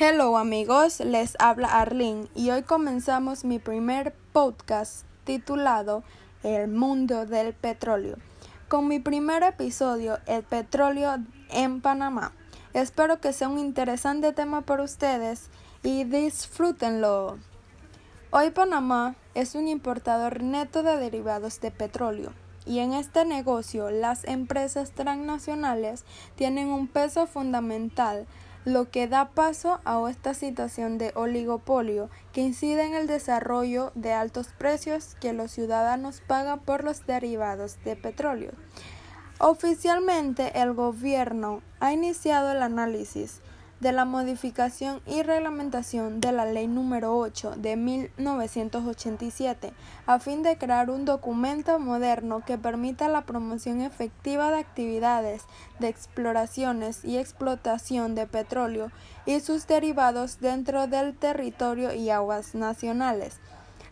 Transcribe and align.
Hello 0.00 0.38
amigos, 0.38 1.00
les 1.00 1.34
habla 1.40 1.80
Arlene 1.80 2.28
y 2.36 2.50
hoy 2.50 2.62
comenzamos 2.62 3.44
mi 3.44 3.58
primer 3.58 4.14
podcast 4.32 5.04
titulado 5.24 6.04
El 6.44 6.68
mundo 6.68 7.26
del 7.26 7.52
petróleo. 7.52 8.16
Con 8.68 8.86
mi 8.86 9.00
primer 9.00 9.42
episodio, 9.42 10.20
El 10.26 10.44
petróleo 10.44 11.16
en 11.50 11.80
Panamá. 11.80 12.30
Espero 12.74 13.20
que 13.20 13.32
sea 13.32 13.48
un 13.48 13.58
interesante 13.58 14.32
tema 14.32 14.60
para 14.60 14.84
ustedes 14.84 15.50
y 15.82 16.04
disfrútenlo. 16.04 17.38
Hoy 18.30 18.50
Panamá 18.50 19.16
es 19.34 19.56
un 19.56 19.66
importador 19.66 20.44
neto 20.44 20.84
de 20.84 20.96
derivados 20.96 21.60
de 21.60 21.72
petróleo 21.72 22.32
y 22.64 22.78
en 22.78 22.92
este 22.92 23.24
negocio 23.24 23.90
las 23.90 24.22
empresas 24.26 24.92
transnacionales 24.92 26.04
tienen 26.36 26.68
un 26.68 26.86
peso 26.86 27.26
fundamental 27.26 28.28
lo 28.64 28.90
que 28.90 29.06
da 29.06 29.30
paso 29.30 29.80
a 29.84 29.98
esta 30.10 30.34
situación 30.34 30.98
de 30.98 31.12
oligopolio 31.14 32.10
que 32.32 32.42
incide 32.42 32.84
en 32.84 32.94
el 32.94 33.06
desarrollo 33.06 33.92
de 33.94 34.12
altos 34.12 34.48
precios 34.56 35.16
que 35.20 35.32
los 35.32 35.50
ciudadanos 35.50 36.20
pagan 36.26 36.60
por 36.60 36.84
los 36.84 37.06
derivados 37.06 37.82
de 37.84 37.96
petróleo. 37.96 38.52
Oficialmente 39.40 40.60
el 40.60 40.74
gobierno 40.74 41.62
ha 41.80 41.92
iniciado 41.92 42.50
el 42.52 42.62
análisis 42.62 43.40
de 43.80 43.92
la 43.92 44.04
modificación 44.04 45.00
y 45.06 45.22
reglamentación 45.22 46.20
de 46.20 46.32
la 46.32 46.44
Ley 46.46 46.66
número 46.66 47.16
8 47.16 47.54
de 47.56 47.76
1987 47.76 49.72
a 50.06 50.18
fin 50.18 50.42
de 50.42 50.58
crear 50.58 50.90
un 50.90 51.04
documento 51.04 51.78
moderno 51.78 52.42
que 52.44 52.58
permita 52.58 53.08
la 53.08 53.22
promoción 53.22 53.80
efectiva 53.80 54.50
de 54.50 54.58
actividades 54.58 55.44
de 55.78 55.88
exploraciones 55.88 57.04
y 57.04 57.18
explotación 57.18 58.14
de 58.14 58.26
petróleo 58.26 58.90
y 59.26 59.40
sus 59.40 59.66
derivados 59.66 60.40
dentro 60.40 60.86
del 60.88 61.16
territorio 61.16 61.94
y 61.94 62.10
aguas 62.10 62.54
nacionales. 62.54 63.38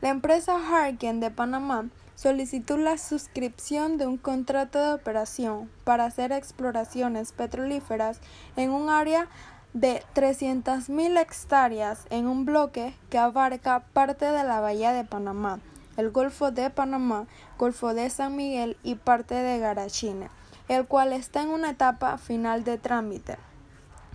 La 0.00 0.10
empresa 0.10 0.56
Harken 0.56 1.20
de 1.20 1.30
Panamá 1.30 1.86
solicitó 2.14 2.76
la 2.76 2.98
suscripción 2.98 3.98
de 3.98 4.06
un 4.06 4.18
contrato 4.18 4.78
de 4.78 4.92
operación 4.92 5.70
para 5.84 6.04
hacer 6.04 6.32
exploraciones 6.32 7.32
petrolíferas 7.32 8.20
en 8.56 8.70
un 8.70 8.88
área 8.88 9.28
de 9.74 10.04
300.000 10.14 11.20
hectáreas 11.20 12.06
en 12.10 12.28
un 12.28 12.44
bloque 12.44 12.94
que 13.10 13.18
abarca 13.18 13.80
parte 13.92 14.24
de 14.24 14.44
la 14.44 14.60
bahía 14.60 14.92
de 14.92 15.04
Panamá, 15.04 15.58
el 15.96 16.10
Golfo 16.10 16.52
de 16.52 16.70
Panamá, 16.70 17.26
Golfo 17.58 17.92
de 17.92 18.08
San 18.08 18.36
Miguel 18.36 18.76
y 18.84 18.94
parte 18.94 19.34
de 19.34 19.58
Garachine, 19.58 20.30
el 20.68 20.86
cual 20.86 21.12
está 21.12 21.42
en 21.42 21.48
una 21.48 21.70
etapa 21.70 22.16
final 22.18 22.62
de 22.62 22.78
trámite. 22.78 23.36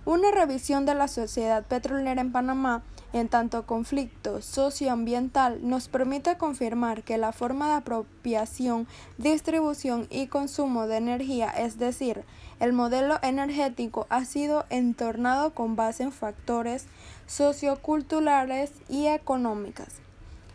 Una 0.06 0.32
revisión 0.32 0.86
de 0.86 0.96
la 0.96 1.08
sociedad 1.08 1.64
petrolera 1.66 2.22
en 2.22 2.32
Panamá 2.32 2.82
en 3.14 3.30
tanto 3.30 3.66
conflicto 3.68 4.42
socioambiental 4.42 5.60
nos 5.68 5.90
permite 5.90 6.38
confirmar 6.38 7.04
que 7.04 7.18
la 7.18 7.34
forma 7.34 7.68
de 7.68 7.74
apropiación, 7.74 8.88
distribución 9.18 10.08
y 10.10 10.28
consumo 10.28 10.88
de 10.88 10.98
energía, 10.98 11.50
es 11.50 11.78
decir, 11.78 12.24
el 12.60 12.74
modelo 12.74 13.20
energético 13.22 14.08
ha 14.10 14.24
sido 14.26 14.66
entornado 14.70 15.54
con 15.54 15.76
base 15.76 16.04
en 16.04 16.12
factores 16.12 16.88
socioculturales 17.28 18.72
y 18.90 19.08
económicos 19.08 20.02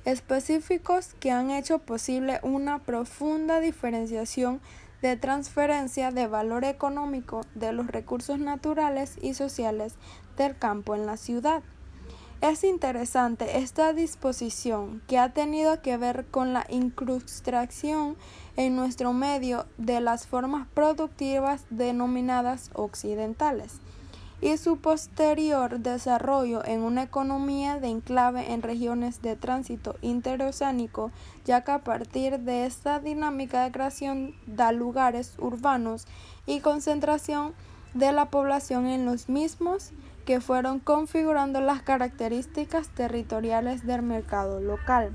específicos 0.07 1.15
que 1.19 1.33
han 1.33 1.51
hecho 1.51 1.81
posible 1.81 2.39
una 2.43 2.79
profunda 2.79 3.61
diferenciación 3.61 4.61
de 5.03 5.17
transferencia 5.17 6.13
de 6.13 6.29
valor 6.29 6.65
económico 6.65 7.43
de 7.55 7.73
los 7.73 7.89
recursos 7.89 8.39
naturales 8.39 9.19
y 9.21 9.35
sociales 9.35 9.97
del 10.39 10.57
campo 10.57 10.95
en 10.95 11.07
la 11.07 11.17
ciudad. 11.17 11.63
Es 12.41 12.65
interesante 12.65 13.59
esta 13.59 13.93
disposición 13.93 15.03
que 15.09 15.19
ha 15.19 15.33
tenido 15.33 15.83
que 15.83 15.97
ver 15.97 16.27
con 16.31 16.53
la 16.53 16.67
incrustación 16.69 18.17
en 18.57 18.77
nuestro 18.77 19.13
medio 19.13 19.67
de 19.77 20.01
las 20.01 20.27
formas 20.27 20.69
productivas 20.73 21.65
denominadas 21.71 22.71
occidentales 22.75 23.81
y 24.41 24.57
su 24.59 24.79
posterior 24.79 25.81
desarrollo 25.81 26.65
en 26.65 26.83
una 26.83 27.03
economía 27.03 27.79
de 27.81 27.89
enclave 27.89 28.53
en 28.53 28.63
regiones 28.63 29.23
de 29.23 29.37
tránsito 29.37 29.97
interoceánico, 30.03 31.11
ya 31.45 31.63
que 31.65 31.73
a 31.73 31.85
partir 31.85 32.41
de 32.41 32.67
esta 32.67 33.01
dinámica 33.01 33.65
de 33.65 33.73
creación 33.73 34.35
da 34.47 34.73
lugares 34.73 35.35
urbanos 35.39 36.07
y 36.45 36.61
concentración 36.61 37.55
de 37.95 38.13
la 38.13 38.31
población 38.31 38.87
en 38.87 39.07
los 39.07 39.29
mismos 39.29 39.93
que 40.27 40.41
fueron 40.41 40.81
configurando 40.81 41.61
las 41.61 41.83
características 41.83 42.89
territoriales 42.89 43.87
del 43.87 44.03
mercado 44.03 44.61
local. 44.61 45.13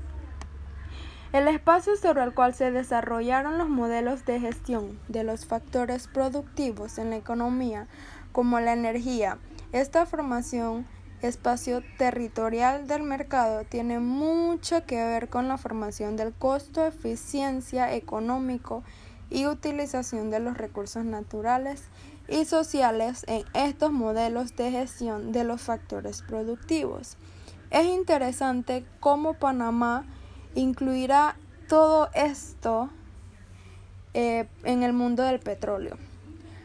El 1.32 1.48
espacio 1.48 1.96
sobre 1.96 2.24
el 2.24 2.34
cual 2.34 2.52
se 2.54 2.70
desarrollaron 2.70 3.56
los 3.56 3.70
modelos 3.70 4.26
de 4.26 4.38
gestión 4.38 5.00
de 5.08 5.24
los 5.24 5.46
factores 5.46 6.06
productivos 6.06 6.98
en 6.98 7.08
la 7.08 7.16
economía 7.16 7.86
como 8.32 8.60
la 8.60 8.74
energía. 8.74 9.38
Esta 9.72 10.04
formación 10.04 10.86
espacio 11.22 11.82
territorial 11.96 12.86
del 12.86 13.02
mercado 13.04 13.64
tiene 13.64 13.98
mucho 13.98 14.84
que 14.84 14.96
ver 14.96 15.30
con 15.30 15.48
la 15.48 15.56
formación 15.56 16.16
del 16.16 16.34
costo, 16.34 16.84
eficiencia 16.84 17.94
económico 17.94 18.82
y 19.30 19.46
utilización 19.46 20.30
de 20.30 20.40
los 20.40 20.58
recursos 20.58 21.06
naturales 21.06 21.84
y 22.28 22.44
sociales 22.44 23.24
en 23.26 23.44
estos 23.54 23.90
modelos 23.90 24.54
de 24.56 24.70
gestión 24.70 25.32
de 25.32 25.44
los 25.44 25.62
factores 25.62 26.20
productivos. 26.20 27.16
Es 27.70 27.86
interesante 27.86 28.84
cómo 29.00 29.32
Panamá 29.32 30.04
incluirá 30.54 31.36
todo 31.68 32.10
esto 32.14 32.90
eh, 34.14 34.46
en 34.64 34.82
el 34.82 34.92
mundo 34.92 35.22
del 35.22 35.40
petróleo. 35.40 35.96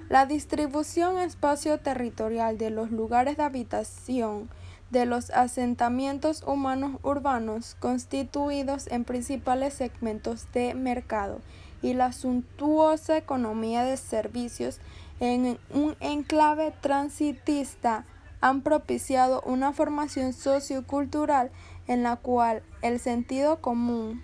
La 0.09 0.25
distribución 0.25 1.17
espacio-territorial 1.17 2.57
de 2.57 2.69
los 2.69 2.91
lugares 2.91 3.37
de 3.37 3.43
habitación 3.43 4.49
de 4.89 5.05
los 5.05 5.31
asentamientos 5.31 6.43
humanos 6.47 6.99
urbanos 7.03 7.75
constituidos 7.79 8.87
en 8.87 9.03
principales 9.03 9.73
segmentos 9.73 10.45
de 10.53 10.73
mercado 10.73 11.41
y 11.81 11.93
la 11.93 12.13
suntuosa 12.13 13.17
economía 13.17 13.83
de 13.83 13.97
servicios 13.97 14.79
en 15.19 15.57
un 15.73 15.95
enclave 15.99 16.73
transitista 16.81 18.05
han 18.39 18.61
propiciado 18.61 19.41
una 19.41 19.73
formación 19.73 20.31
sociocultural 20.33 21.51
en 21.87 22.03
la 22.03 22.17
cual 22.17 22.63
el 22.81 22.99
sentido 22.99 23.61
común 23.61 24.23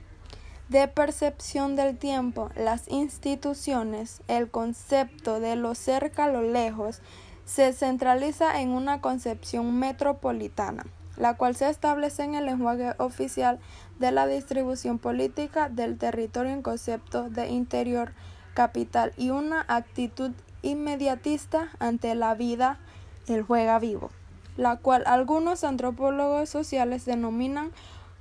de 0.69 0.88
percepción 0.88 1.75
del 1.75 1.98
tiempo, 1.98 2.50
las 2.56 2.88
instituciones, 2.88 4.21
el 4.27 4.50
concepto 4.50 5.39
de 5.39 5.56
lo 5.56 5.75
cerca, 5.75 6.27
lo 6.27 6.42
lejos, 6.42 7.01
se 7.45 7.74
centraliza 7.74 8.62
en 8.62 8.69
una 8.69 9.01
concepción 9.01 9.77
metropolitana, 9.77 10.86
la 11.18 11.36
cual 11.36 11.56
se 11.56 11.69
establece 11.69 12.24
en 12.24 12.36
el 12.36 12.45
lenguaje 12.45 12.94
oficial 12.98 13.60
de 14.00 14.12
la 14.12 14.25
distribución 14.25 14.98
política 15.00 15.69
del 15.69 15.98
territorio 15.98 16.51
en 16.51 16.62
concepto 16.62 17.30
de 17.30 17.50
interior 17.50 18.13
capital 18.54 19.13
y 19.18 19.30
una 19.30 19.66
actitud 19.68 20.31
inmediatista 20.62 21.69
ante 21.80 22.16
la 22.16 22.33
vida, 22.36 22.80
el 23.27 23.44
juega 23.44 23.77
vivo, 23.80 24.09
la 24.57 24.77
cual 24.77 25.03
algunos 25.05 25.63
antropólogos 25.63 26.50
sociales 26.50 27.05
denominan 27.05 27.71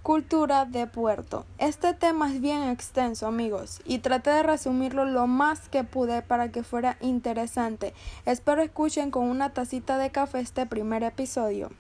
Cultura 0.02 0.64
de 0.64 0.88
puerto. 0.88 1.46
Este 1.58 1.94
tema 1.94 2.28
es 2.28 2.40
bien 2.40 2.64
extenso, 2.64 3.28
amigos, 3.28 3.80
y 3.84 4.00
traté 4.00 4.30
de 4.30 4.42
resumirlo 4.42 5.04
lo 5.04 5.28
más 5.28 5.68
que 5.68 5.84
pude 5.84 6.22
para 6.22 6.50
que 6.50 6.64
fuera 6.64 6.96
interesante. 7.00 7.94
Espero 8.26 8.62
escuchen 8.62 9.12
con 9.12 9.30
una 9.30 9.50
tacita 9.50 9.98
de 9.98 10.10
café 10.10 10.40
este 10.40 10.66
primer 10.66 11.04
episodio. 11.04 11.70